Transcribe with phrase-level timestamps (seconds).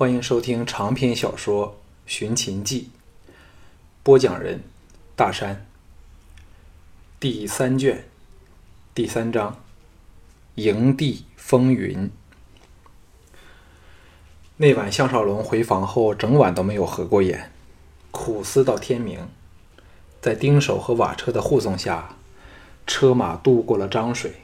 [0.00, 1.68] 欢迎收听长篇小说
[2.06, 2.88] 《寻秦记》，
[4.02, 4.62] 播讲人：
[5.14, 5.66] 大山。
[7.20, 8.04] 第三卷，
[8.94, 9.62] 第三章：
[10.54, 12.10] 营地风云。
[14.56, 17.52] 那晚，项少龙回房后，整晚都没有合过眼，
[18.10, 19.28] 苦思到天明。
[20.22, 22.16] 在丁守和瓦车的护送下，
[22.86, 24.36] 车马渡过了漳水，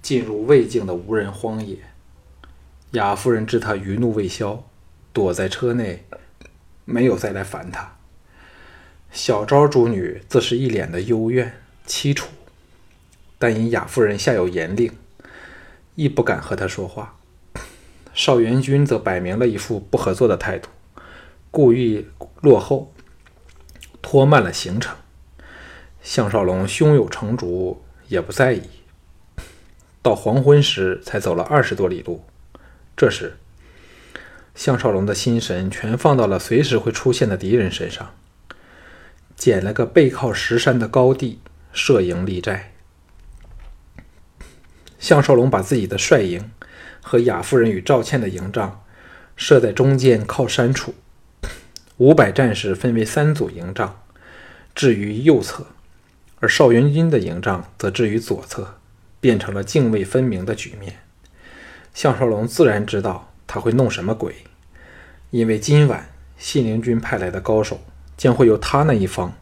[0.00, 1.76] 进入魏境的无人荒野。
[2.92, 4.64] 雅夫人知他余怒未消，
[5.14, 6.04] 躲在车内，
[6.84, 7.96] 没有再来烦他。
[9.12, 12.28] 小昭主女自是一脸的幽怨凄楚，
[13.38, 14.92] 但因雅夫人下有严令，
[15.94, 17.16] 亦不敢和他说话。
[18.12, 20.68] 邵元君则摆明了一副不合作的态度，
[21.52, 22.08] 故意
[22.40, 22.92] 落后，
[24.02, 24.96] 拖慢了行程。
[26.02, 28.62] 项少龙胸有成竹，也不在意。
[30.02, 32.24] 到黄昏时，才走了二十多里路。
[32.96, 33.36] 这时，
[34.54, 38.14] 项少龙的心神全放到了随时会出现的敌人身上，
[39.36, 41.40] 捡了个背靠石山的高地，
[41.72, 42.72] 设营立寨。
[44.98, 46.50] 项少龙把自己的帅营
[47.02, 48.84] 和雅夫人与赵倩的营帐
[49.36, 50.94] 设在中间靠山处，
[51.96, 54.00] 五百战士分为三组营帐，
[54.74, 55.66] 置于右侧。
[56.40, 58.78] 而邵元军的营帐则置于左侧，
[59.18, 61.00] 变成了泾渭分明的局面。
[61.92, 64.34] 项少龙自然知道他会弄什么鬼，
[65.30, 67.80] 因为今晚信陵君派来的高手
[68.16, 69.32] 将会由他那一方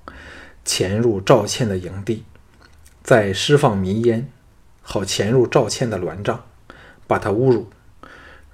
[0.66, 2.22] 潜入赵倩的营地，
[3.02, 4.30] 再释放迷烟，
[4.82, 6.44] 好潜入赵倩的銮帐，
[7.06, 7.70] 把他侮辱。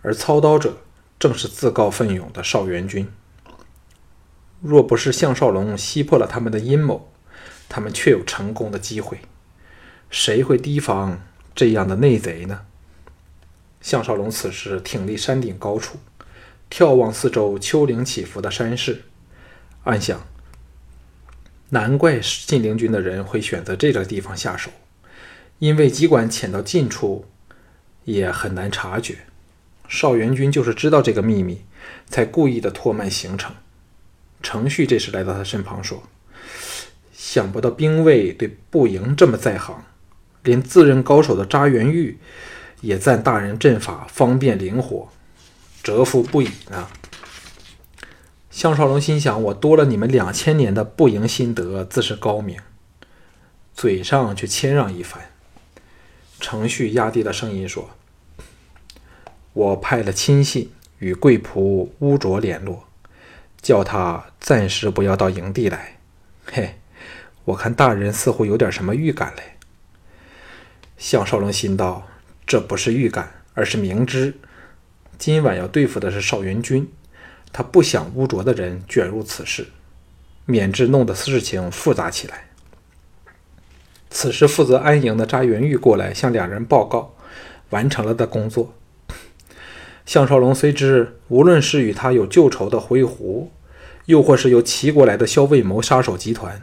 [0.03, 0.77] 而操刀者
[1.19, 3.11] 正是自告奋勇的邵元军。
[4.61, 7.11] 若不是项少龙击破了他们的阴谋，
[7.69, 9.23] 他们确有成功的机会，
[10.09, 11.21] 谁会提防
[11.53, 12.61] 这样的内贼呢？
[13.81, 15.99] 项少龙此时挺立山顶高处，
[16.71, 19.03] 眺望四周丘陵起伏的山势，
[19.85, 20.27] 暗想：
[21.71, 24.71] 难怪信陵军的人会选择这个地方下手，
[25.59, 27.27] 因为尽管潜到近处，
[28.05, 29.19] 也很难察觉。
[29.89, 31.63] 邵元军就是知道这个秘密，
[32.07, 33.55] 才故意的拖慢行程。
[34.43, 36.03] 程旭这时来到他身旁说。
[37.13, 39.85] 想不到兵卫对步营这么在行，
[40.43, 42.19] 连自认高手的扎元玉
[42.81, 45.09] 也赞大人阵法方便灵活，
[45.83, 46.89] 折服不已呢。
[48.51, 52.59] 项少龙心想：我多了你们两千年的步营心得，自是高明，
[53.75, 55.31] 嘴上却谦让一番。
[56.41, 57.91] 程旭压低了声音说
[59.53, 62.85] ：“我派了亲信与贵仆乌卓联络，
[63.61, 65.99] 叫他暂时不要到营地来。”
[66.51, 66.75] 嘿。
[67.45, 69.57] 我看大人似乎有点什么预感嘞。
[70.99, 72.07] 项少龙心道：
[72.49, 74.35] 这不是预感，而是明知
[75.19, 76.91] 今晚要对付的是邵元军，
[77.53, 79.67] 他不想污浊的人卷入此事，
[80.47, 82.49] 免致弄得事情复杂起来。
[84.09, 87.15] 此时负责安营的查元玉过来向两人报告
[87.69, 88.75] 完成了的工作。
[90.07, 93.53] 项少龙虽知，无论是与他有旧仇的灰狐，
[94.07, 96.63] 又或是由齐国来的萧卫谋杀手集团。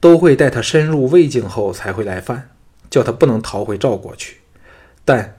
[0.00, 2.50] 都会待他深入魏境后才会来犯，
[2.90, 4.43] 叫他不能逃回赵国去。
[5.04, 5.38] 但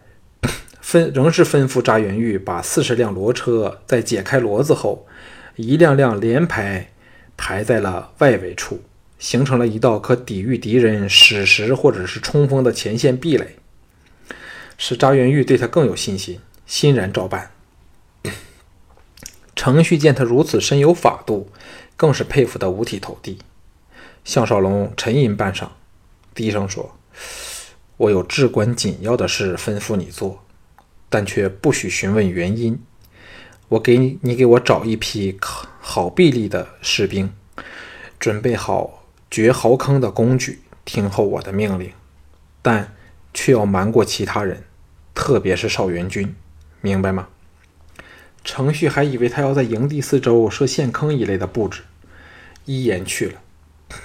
[0.79, 5.07] 分仍是吩咐扎元玉把四十辆骡车在解开骡子后，
[5.55, 6.91] 一辆辆连排
[7.35, 8.81] 排在了外围处，
[9.17, 13.55] 形成了一道可抵御敌人矢石或者是冲锋的前线壁垒，
[14.77, 17.51] 使扎元玉对他更有信心，欣然照办。
[19.55, 21.49] 程旭见他如此深有法度，
[21.95, 23.39] 更是佩服得五体投地。
[24.23, 25.69] 项少龙沉吟半晌，
[26.35, 26.95] 低声说
[27.97, 30.43] ：“我有至关紧要的事吩咐你做，
[31.09, 32.81] 但却不许询问原因。
[33.69, 35.37] 我给你，你给我找一批
[35.79, 37.31] 好臂力的士兵，
[38.19, 41.91] 准备好掘壕坑的工具，听候我的命令。
[42.61, 42.93] 但
[43.33, 44.63] 却要瞒过其他人，
[45.13, 46.35] 特别是邵元军，
[46.81, 47.29] 明白吗？”
[48.43, 51.81] 程旭还以为他要在营地四周设陷坑一类的布置，
[52.65, 53.41] 一言去了。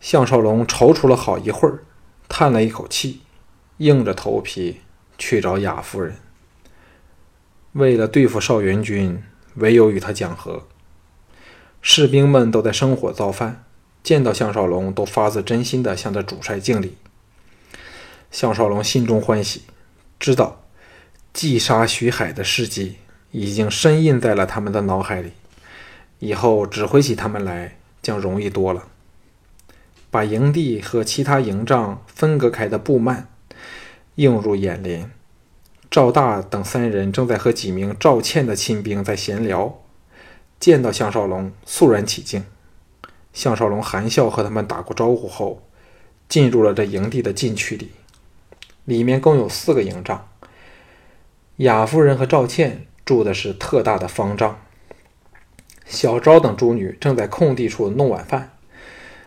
[0.00, 1.82] 项少龙踌躇了好一会儿，
[2.28, 3.20] 叹了一口气，
[3.78, 4.80] 硬着头皮
[5.16, 6.16] 去找雅夫人。
[7.72, 9.22] 为了对付邵元军，
[9.54, 10.66] 唯有与他讲和。
[11.82, 13.64] 士兵们都在生火造饭，
[14.02, 16.96] 见到项少龙，都发自真心的向着主帅敬礼。
[18.30, 19.62] 项少龙心中欢喜，
[20.18, 20.64] 知道
[21.32, 22.96] 击杀徐海的事迹
[23.30, 25.30] 已经深印在了他们的脑海里，
[26.18, 28.88] 以后指挥起他们来将容易多了。
[30.16, 33.24] 把营地和其他营帐分隔开的布幔
[34.14, 35.10] 映入眼帘，
[35.90, 39.78] 赵大等三人正在和几名赵倩的亲兵在闲聊，
[40.58, 42.42] 见到项少龙，肃然起敬。
[43.34, 45.62] 项少龙含笑和他们打过招呼后，
[46.30, 47.90] 进入了这营地的禁区里。
[48.86, 50.26] 里面共有四个营帐，
[51.56, 54.58] 雅夫人和赵倩住的是特大的方帐。
[55.84, 58.55] 小昭等诸女正在空地处弄晚饭，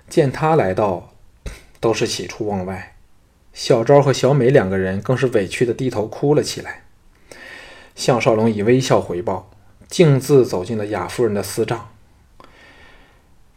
[0.10, 1.14] 见他来到，
[1.80, 2.96] 都是喜出望外。
[3.54, 6.84] 小昭和小美两个人更是委屈的低头哭了起来。
[7.96, 9.52] 项少龙以微笑回报，
[9.88, 11.90] 径自走进了雅夫人的私帐。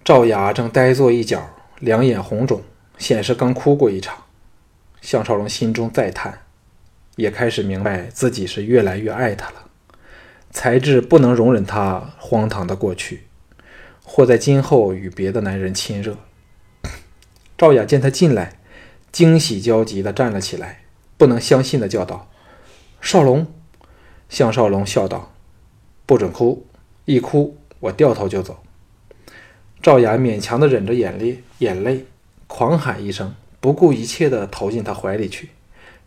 [0.05, 2.63] 赵雅正呆坐一角，两眼红肿，
[2.99, 4.25] 显示刚哭过一场。
[5.01, 6.41] 项少龙心中再叹，
[7.17, 9.67] 也开始明白自己是越来越爱她了。
[10.51, 13.27] 才智不能容忍她荒唐的过去，
[14.05, 16.17] 或在今后与别的男人亲热。
[17.63, 18.59] 赵雅见他进来，
[19.13, 20.83] 惊喜交集地站了起来，
[21.17, 22.29] 不能相信地叫道
[23.01, 23.47] ：“少龙！”
[24.29, 25.33] 项少龙笑道
[26.05, 26.67] ：“不准哭，
[27.05, 28.65] 一哭我掉头就走。”
[29.81, 32.07] 赵雅勉强地忍着眼泪，眼泪
[32.49, 33.33] 狂喊一声。
[33.61, 35.51] 不顾一切地投进他怀里去，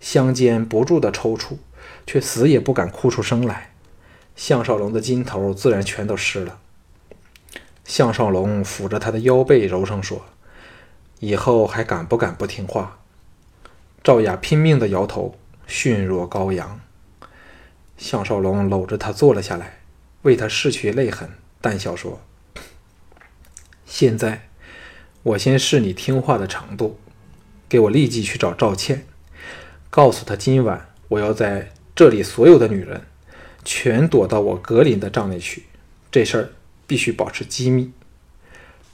[0.02, 1.56] 香肩不住地抽搐，
[2.06, 3.72] 却死也不敢哭出声来。
[4.36, 6.60] 项少龙的筋头自然全都湿了。
[7.86, 10.26] 项少龙抚着他的腰背，柔声说
[11.20, 13.00] ：“以后还敢不敢不听话？”
[14.04, 16.80] 赵雅拼命地摇头，噤若羔羊。
[17.98, 19.80] 项少龙搂着她坐了下来，
[20.22, 21.30] 为她拭去泪痕，
[21.62, 22.22] 淡笑说
[23.86, 24.50] ：“现在，
[25.24, 27.00] 我先试你听话的程度。”
[27.68, 29.08] 给我立即去找赵倩，
[29.90, 33.02] 告诉她今晚我要在这里所有的女人
[33.64, 35.64] 全躲到我格林的帐内去，
[36.12, 36.50] 这事儿
[36.86, 37.92] 必须保持机密。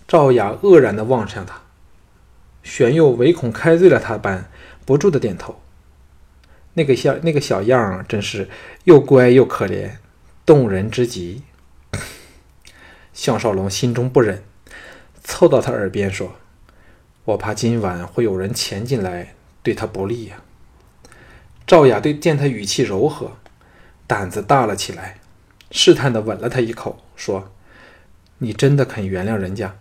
[0.07, 1.62] 赵雅愕然地望向他，
[2.73, 4.50] 玄佑唯恐开罪了他般
[4.85, 5.59] 不住地点头。
[6.75, 8.47] 那个小那个小样儿真是
[8.85, 9.97] 又乖又可怜，
[10.45, 11.41] 动人之极。
[13.12, 14.41] 项少龙心中不忍，
[15.21, 16.38] 凑到他耳边说。
[17.25, 20.41] 我怕今晚会有人潜进来，对他不利呀。
[21.67, 23.33] 赵雅对见他语气柔和，
[24.07, 25.19] 胆子大了起来，
[25.71, 27.51] 试探地吻了他一口，说
[28.39, 29.75] ：“你真的肯原谅人家？”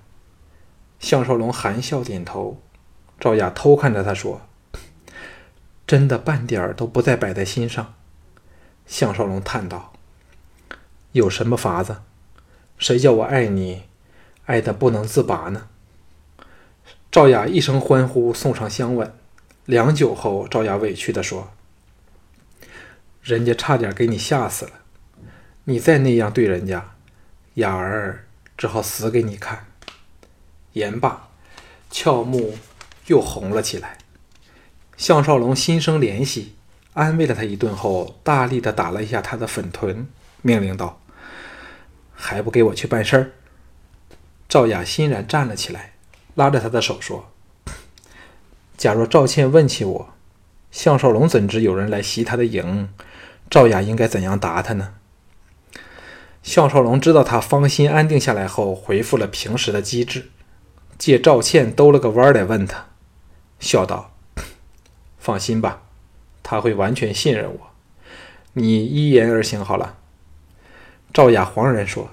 [0.98, 2.60] 项少龙含笑点头。
[3.20, 4.40] 赵雅偷看着他说
[5.86, 7.94] ：“真的半点儿都不再摆在心上。”
[8.86, 9.92] 项少龙叹道
[11.12, 11.98] ：“有什么法子？
[12.78, 13.82] 谁叫我爱你，
[14.46, 15.68] 爱得不能自拔呢？”
[17.12, 19.12] 赵雅一声欢呼，送上香吻。
[19.66, 21.50] 良久后，赵雅委屈地说
[23.22, 24.72] ：“人家差点给你吓死了，
[25.64, 26.94] 你再那样对人家，
[27.54, 28.26] 雅儿
[28.56, 29.66] 只好死给你看。”
[30.72, 31.28] 言罢，
[31.90, 32.56] 俏目
[33.10, 33.98] 又红了起来。
[34.96, 36.54] 项少龙心生怜惜，
[36.94, 40.06] 安慰了他一顿后，大力的打了一下他的粉臀，
[40.42, 41.00] 命令道
[42.14, 43.32] ：“还不给我去办事儿？”
[44.48, 45.92] 赵雅欣然站了起来。
[46.36, 47.32] 拉着他的手说
[48.78, 50.14] ：“假若赵倩问起我，
[50.70, 52.88] 项少龙怎知有人来袭他的营？
[53.50, 54.94] 赵雅应该怎样答他呢？”
[56.42, 60.30] 项少龙知道他芳心安定下来后，恢复了平时的机智，
[60.96, 62.89] 借赵倩兜了个弯来问他，
[63.60, 64.12] 笑道
[65.20, 65.82] ：“放心吧，
[66.42, 67.70] 他会完全信任我，
[68.54, 69.98] 你依言而行好了。”
[71.14, 72.10] 赵雅惶然说：“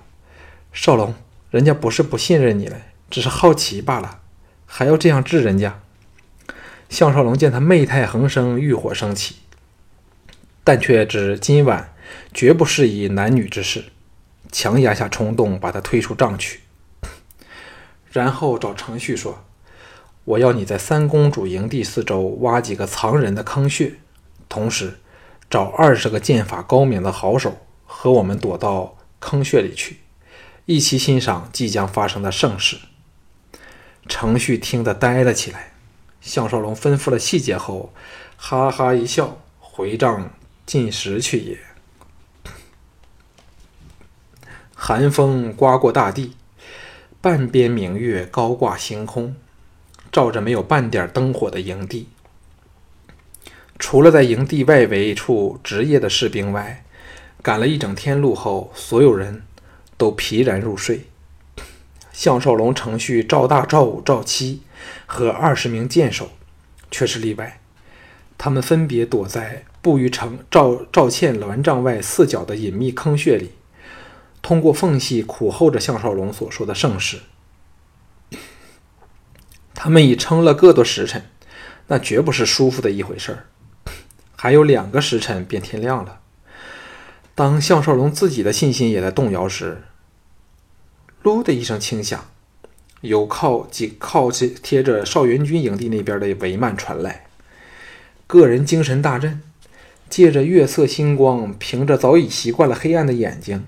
[0.71, 1.15] 少龙，
[1.49, 2.77] 人家不是不信任你了。”
[3.09, 4.19] 只是好奇罢了，
[4.65, 5.79] 还要这样治人家。
[6.89, 9.37] 项少龙见他媚态横生，欲火升起，
[10.65, 11.93] 但却知今晚
[12.33, 13.85] 绝不适宜男女之事，
[14.51, 16.59] 强压下冲动，把他推出帐去。
[18.11, 19.45] 然后找程旭说
[20.27, 23.93] ：“我要你在三公主营地四周挖几个藏人的坑穴，
[24.49, 24.99] 同时
[25.49, 29.99] 找二十个剑法高明的好手，和我们躲到坑穴里去，
[30.65, 32.77] 一起欣赏即将发生的盛事。”
[34.09, 35.71] 程旭听得呆了起来。
[36.19, 37.93] 项少龙吩咐了细节后，
[38.35, 40.33] 哈哈一笑，回帐
[40.65, 41.57] 进食去也。
[44.75, 46.35] 寒风刮过大地，
[47.21, 49.37] 半边明月高挂星空，
[50.11, 52.07] 照着没有半点灯火的营地。
[53.79, 56.83] 除了在营地外围处值夜的士兵外，
[57.43, 59.43] 赶了一整天路后，所有人
[59.97, 61.05] 都疲然入睡。
[62.11, 64.63] 项少龙、程序、赵大、赵武、赵七
[65.05, 66.31] 和二十名剑手
[66.89, 67.59] 却是例外，
[68.37, 73.51] 他们分别躲在布于城赵赵倩銮帐外四角的隐秘坑穴里，
[74.41, 77.19] 通过缝隙苦候着项少龙所说的盛世。
[79.79, 81.25] 他们已撑了个多时辰，
[81.85, 83.45] 那绝不是舒服的一回事儿。
[84.35, 86.21] 还有两个时辰便天亮了。
[87.35, 89.83] 当项少龙自己的信心也在动摇时，
[91.23, 92.25] 噜的一声轻响，
[93.01, 97.27] 由靠紧靠贴着少元军营地那边的帷幔传来。
[98.25, 99.43] 个人精神大振，
[100.09, 103.67] 借着月色星光，凭着早已习惯了黑暗的眼睛，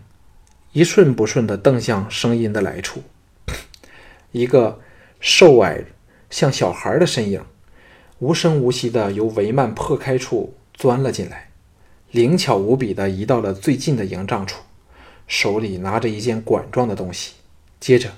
[0.71, 3.03] 一瞬不瞬地瞪向声音的来处。
[4.33, 4.81] 一个
[5.19, 5.83] 瘦矮
[6.29, 7.43] 像小孩的身影，
[8.19, 11.50] 无声无息地由帷幔破开处钻了进来，
[12.12, 14.62] 灵巧无比地移到了最近的营帐处，
[15.27, 17.33] 手里拿着一件管状的东西。
[17.79, 18.09] 接着，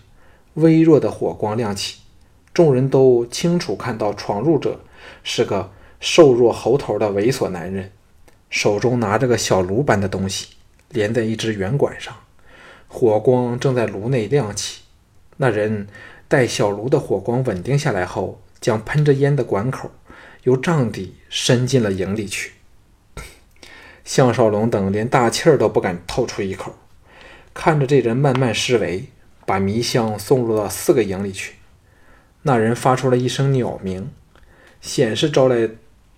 [0.56, 2.00] 微弱的火光亮起，
[2.53, 4.82] 众人都清楚看到闯入者
[5.24, 7.91] 是个瘦弱猴头的猥琐男人，
[8.50, 10.48] 手中拿着个小炉般的东西，
[10.89, 12.13] 连在一只圆管上，
[12.88, 14.81] 火光正在炉内亮起。
[15.38, 15.88] 那人
[16.28, 19.92] 待小炉的火光稳定下来后，将喷着烟的管口
[20.44, 22.54] 由帐底伸进了营里去。
[24.04, 26.76] 项少龙等连大气儿都不敢透出一口，
[27.54, 29.10] 看着这人慢慢施为。
[29.44, 31.56] 把迷香送入到四个营里去。
[32.44, 34.10] 那人发出了一声鸟鸣，
[34.80, 35.68] 显示招来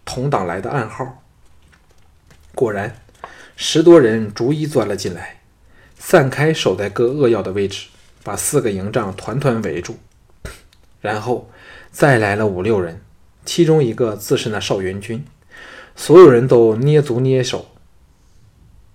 [0.06, 1.24] 同党来的暗号。
[2.54, 2.96] 果然，
[3.56, 5.40] 十多人逐一钻了进来，
[5.98, 7.88] 散开守在各扼要的位置，
[8.24, 9.98] 把四个营帐团团围住。
[11.02, 11.50] 然后
[11.92, 13.02] 再来了五六人，
[13.46, 15.26] 其中一个自是那少元军。
[15.96, 17.68] 所有人都捏足捏手，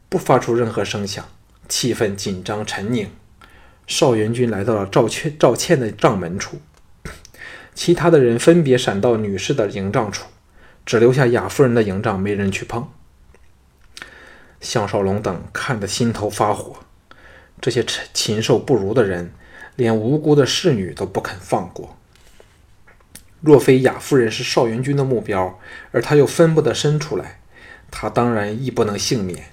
[0.08, 1.25] 不发出任何声响，
[1.68, 3.11] 气氛紧张沉凝。
[3.87, 6.61] 少元军来到了赵倩赵倩的帐门处，
[7.75, 10.26] 其他的人分别闪到女士的营帐处，
[10.85, 12.88] 只留下雅夫人的营帐没人去碰。
[14.61, 16.76] 项少龙等看得心头发火，
[17.61, 19.33] 这些禽禽兽不如的人，
[19.77, 21.97] 连无辜的侍女都不肯放过。
[23.41, 25.59] 若非雅夫人是少元军的目标，
[25.93, 27.41] 而他又分不得身出来，
[27.91, 29.53] 他当然亦不能幸免。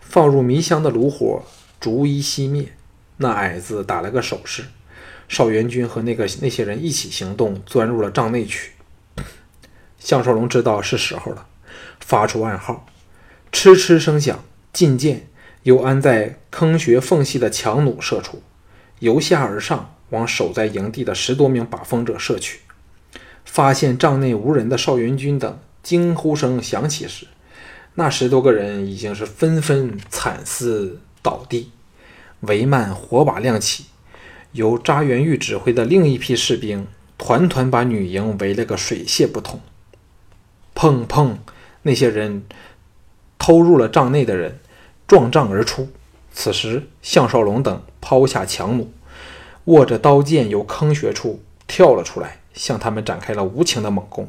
[0.00, 1.44] 放入迷香的炉火
[1.80, 2.72] 逐一熄灭。
[3.18, 4.64] 那矮子打了个手势，
[5.28, 8.72] 少元军和那个那些人一起行动，钻入了帐内去。
[9.98, 11.46] 项少龙知道是时候了，
[12.00, 12.86] 发出暗号，
[13.52, 15.28] 嗤嗤声响，进见
[15.62, 18.42] 由安在坑穴缝隙的强弩射出，
[19.00, 22.60] 由下而上往守在营地的十多名把风者射去。
[23.44, 27.26] 发现帐内无人的少元军等惊呼声响起时，
[27.94, 31.72] 那十多个人已经是纷纷惨死倒地。
[32.42, 33.86] 帷幔火把亮起，
[34.52, 36.86] 由扎元玉指挥的另一批士兵
[37.18, 39.60] 团团把女营围了个水泄不通。
[40.74, 41.36] 砰砰！
[41.82, 42.44] 那些人
[43.38, 44.58] 偷入了帐内的人
[45.10, 45.88] 撞帐而出。
[46.32, 48.92] 此时，项少龙等抛下强弩，
[49.64, 54.28] 握着刀剑由坑穴处跳了出来，向他们展开了无情的猛攻。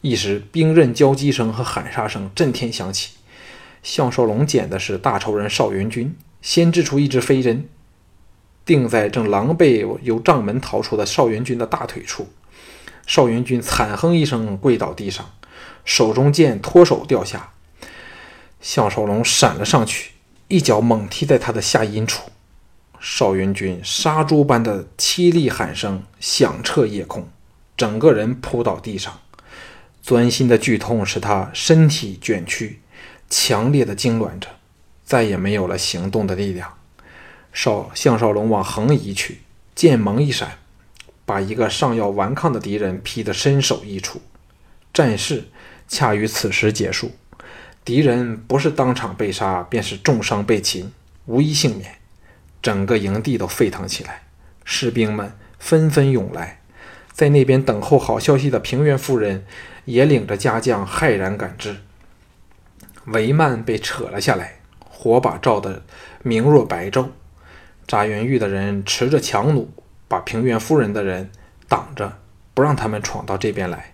[0.00, 3.16] 一时，兵刃交击声和喊杀声震天响起。
[3.82, 6.16] 项少龙捡的是大仇人邵元军。
[6.40, 7.68] 先掷出一支飞针，
[8.64, 12.28] 定在正狼狈由帐门逃出的邵元军的大腿处。
[13.06, 15.32] 邵元军惨哼一声，跪倒地上，
[15.84, 17.52] 手中剑脱手掉下。
[18.66, 20.10] 项少龙闪了上去，
[20.48, 22.32] 一脚猛踢在他的下阴处。
[22.98, 27.28] 邵元军杀猪般的凄厉喊声响彻夜空，
[27.76, 29.20] 整个人扑倒地上。
[30.02, 32.80] 钻心的剧痛使他身体卷曲，
[33.30, 34.48] 强烈的痉挛着。
[35.04, 36.74] 再也没有了行动的力量。
[37.52, 39.42] 少项少龙往横移去，
[39.76, 40.58] 剑芒一闪，
[41.24, 44.20] 把一个上要顽抗的敌人劈得身首异处。
[44.92, 45.50] 战事
[45.86, 47.12] 恰于此时结束，
[47.86, 50.92] 敌人不是当场被杀，便是重伤被擒，
[51.26, 51.94] 无一幸免。
[52.60, 54.22] 整个营地都沸腾起来，
[54.64, 56.58] 士兵们纷纷涌来，
[57.12, 59.46] 在那边等候好消息的平原夫人
[59.84, 61.76] 也领着家将骇然赶至。
[63.06, 64.56] 帷幔被扯了下来。
[64.80, 65.84] 火把照得
[66.24, 67.10] 明若白昼，
[67.86, 69.68] 扎元玉的人持着强弩，
[70.08, 71.30] 把平原夫人的人
[71.68, 72.18] 挡着，
[72.52, 73.92] 不让他们闯到这边来。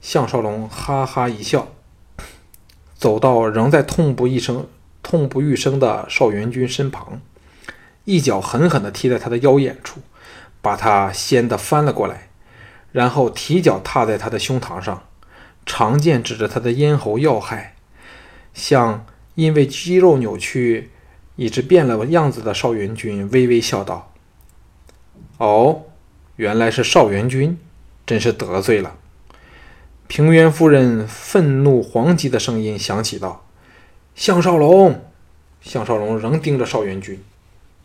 [0.00, 1.68] 项少龙哈哈一笑，
[2.98, 4.66] 走到仍在痛不欲生、
[5.02, 7.20] 痛不欲生的少元军身旁，
[8.04, 10.00] 一脚狠狠地踢在他的腰眼处，
[10.60, 12.28] 把他掀得翻了过来，
[12.92, 15.04] 然后提脚踏在他的胸膛上，
[15.64, 17.76] 长剑指着他的咽喉要害，
[18.52, 19.06] 像。
[19.36, 20.92] 因为肌肉扭曲，
[21.34, 24.14] 以致变了样子的邵元军微微笑道
[25.36, 25.82] ：“哦，
[26.36, 27.58] 原来是邵元军，
[28.06, 28.96] 真是得罪了。”
[30.08, 33.44] 平原夫人愤怒惶急的声音响起道
[34.14, 35.02] ：“项少龙！”
[35.60, 37.22] 项少龙仍盯着邵元军，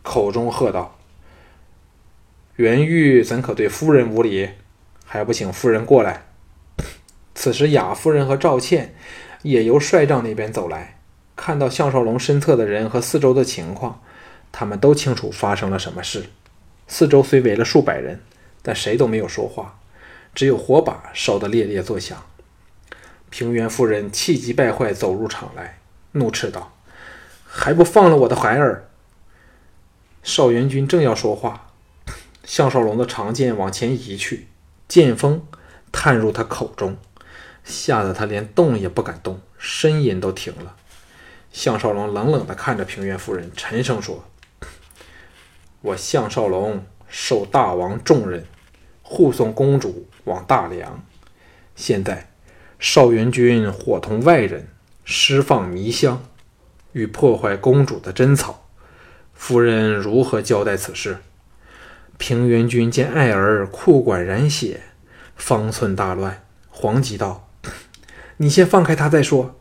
[0.02, 0.96] 口中喝道
[2.56, 4.50] ：“元玉怎可对夫人无礼？
[5.04, 6.26] 还不请夫人过来！”
[7.34, 8.94] 此时，雅夫人和赵倩。
[9.42, 11.00] 也由帅帐那边走来，
[11.34, 14.00] 看到项少龙身侧的人和四周的情况，
[14.52, 16.26] 他们都清楚发生了什么事。
[16.86, 18.20] 四周虽围了数百人，
[18.62, 19.80] 但谁都没有说话，
[20.34, 22.22] 只有火把烧得烈烈作响。
[23.30, 25.78] 平原夫人气急败坏走入场来，
[26.12, 26.76] 怒斥道
[27.46, 28.88] ：“还不放了我的孩儿！”
[30.22, 31.72] 邵元军正要说话，
[32.44, 34.48] 项少龙的长剑往前移去，
[34.86, 35.44] 剑锋
[35.90, 36.96] 探入他口中，
[37.64, 40.76] 吓得他连动也不敢动，呻吟都停了。
[41.50, 44.24] 项少龙冷冷地看着平原夫人，沉声说
[45.82, 48.46] ：“我项少龙受大王重任，
[49.12, 51.04] 护送公主往大梁。
[51.76, 52.30] 现在
[52.78, 54.68] 少元军伙同外人
[55.04, 56.24] 释放迷香，
[56.92, 58.66] 欲破坏公主的贞操。”
[59.34, 61.18] 夫人如何交代此事？
[62.16, 64.80] 平原君见爱儿裤管染血，
[65.36, 67.50] 方寸大乱，惶急道
[68.38, 69.56] ：“你先放开他再说。”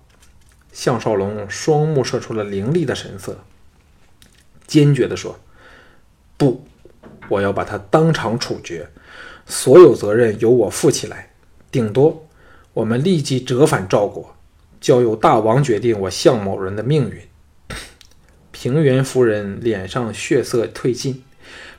[0.71, 3.43] 项少龙双目射出了凌厉的神色，
[4.65, 5.37] 坚决地说
[6.37, 6.65] ：“不，
[7.27, 8.87] 我要把他当场处决，
[9.45, 11.31] 所有责任由我负起来。
[11.71, 12.27] 顶多
[12.73, 14.35] 我们立即折返赵国，
[14.79, 17.21] 交由大王决定我项某人的命运。
[18.51, 21.23] ”平原夫人脸上血色褪尽，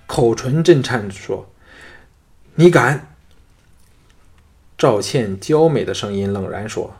[0.06, 1.50] 口唇震颤着说
[2.56, 3.14] ：“你敢？”
[4.76, 6.96] 赵倩娇美的声音冷然说：“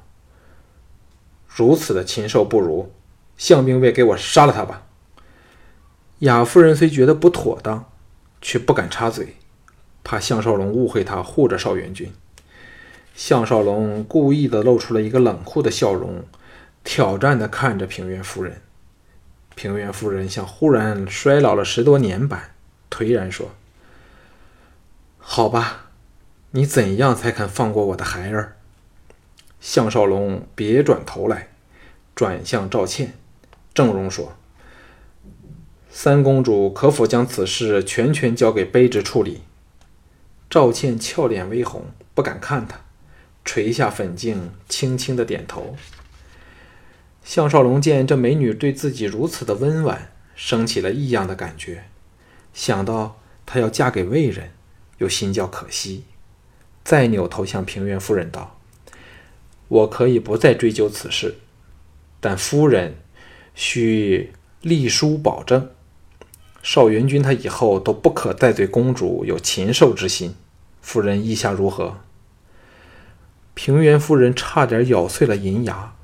[1.48, 2.92] 如此的禽兽不如，
[3.36, 4.86] 项兵卫给我杀了他吧！”
[6.20, 7.90] 雅夫人虽觉得不妥当，
[8.40, 9.34] 却不敢插嘴，
[10.04, 12.12] 怕项少龙误会他护着邵元君。
[13.14, 16.24] 项少龙故意的露出了一个冷酷的笑容，
[16.82, 18.62] 挑战的看着平原夫人。
[19.54, 22.54] 平原夫人像忽然衰老了十多年般，
[22.90, 23.50] 颓然说
[25.20, 25.90] ：“好吧，
[26.52, 28.56] 你怎样才肯放过我的孩儿？”
[29.60, 31.48] 项少龙别转头来，
[32.14, 33.12] 转向赵倩，
[33.74, 34.32] 郑容说
[35.92, 39.42] ：“三公主可否将此事全权交给卑职处理？”
[40.52, 42.82] 赵倩俏脸微红，不敢看他，
[43.42, 45.74] 垂下粉镜，轻轻的点头。
[47.24, 51.84] 项少龙见这美女对自己如此的温婉，升起了异样的感觉。
[52.52, 54.50] 想到她要嫁给魏人，
[54.98, 56.04] 又心叫可惜，
[56.84, 58.60] 再扭头向平原夫人道
[59.68, 61.36] ：“我可以不再追究此事，
[62.20, 62.96] 但夫人
[63.54, 65.70] 需立书保证，
[66.62, 70.34] 邵元君他以后都不可再对公主有禽兽之心。
[70.82, 71.96] 夫人意下如何？”
[73.54, 75.94] 平原夫人差点咬碎了银牙。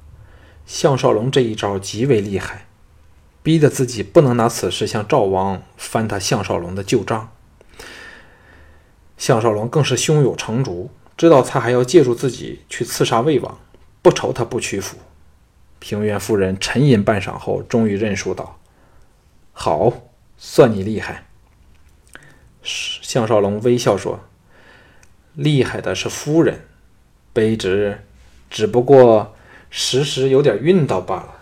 [0.64, 2.67] 项少龙这一招极为厉害，
[3.43, 7.33] 逼得自己不能拿此事向赵王翻他项少龙的旧账。
[9.17, 13.59] 项少龙更是胸有成竹，知道他还要借助自己去刺杀魏王，
[14.03, 14.99] 不愁他不屈服。
[15.79, 18.59] 平原夫人沉吟半晌后，终于认输道
[19.53, 19.91] ：“好，
[20.37, 21.25] 算你厉害。”
[22.62, 24.21] 项少龙微笑说
[25.38, 26.61] ：“厉害的是夫人，
[27.33, 28.01] 卑职
[28.51, 29.35] 只不过……”
[29.70, 31.38] 时时有点晕倒罢了。